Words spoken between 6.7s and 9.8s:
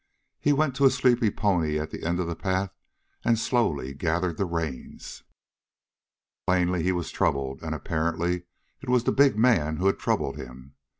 he was troubled, and apparently it was the big man